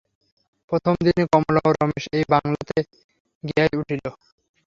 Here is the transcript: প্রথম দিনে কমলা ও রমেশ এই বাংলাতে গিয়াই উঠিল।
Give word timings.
প্রথম 0.71 0.95
দিনে 1.05 1.23
কমলা 1.31 1.61
ও 1.67 1.71
রমেশ 1.73 2.05
এই 2.17 2.25
বাংলাতে 2.33 2.77
গিয়াই 3.43 3.73
উঠিল। 3.81 4.03